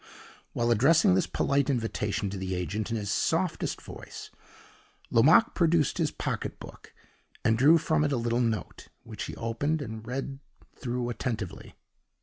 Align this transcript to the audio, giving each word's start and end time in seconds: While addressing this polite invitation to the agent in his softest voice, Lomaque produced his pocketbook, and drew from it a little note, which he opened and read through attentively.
While 0.53 0.71
addressing 0.71 1.13
this 1.13 1.27
polite 1.27 1.69
invitation 1.69 2.31
to 2.31 2.37
the 2.39 2.55
agent 2.55 2.89
in 2.89 2.97
his 2.97 3.11
softest 3.11 3.79
voice, 3.79 4.31
Lomaque 5.11 5.53
produced 5.53 5.99
his 5.99 6.09
pocketbook, 6.09 6.91
and 7.45 7.55
drew 7.55 7.77
from 7.77 8.03
it 8.03 8.11
a 8.11 8.17
little 8.17 8.41
note, 8.41 8.87
which 9.03 9.25
he 9.25 9.35
opened 9.35 9.79
and 9.79 10.03
read 10.07 10.39
through 10.75 11.07
attentively. 11.09 11.75